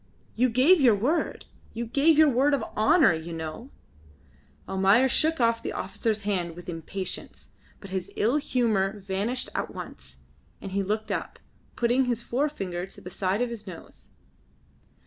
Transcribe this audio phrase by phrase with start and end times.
[0.35, 1.45] You gave your word.
[1.73, 3.69] You gave your word of honour, you know."
[4.67, 10.17] Almayer shook off the officer's hand with impatience, but his ill humour vanished at once,
[10.59, 11.37] and he looked up,
[11.75, 14.09] putting his forefinger to the side of his nose.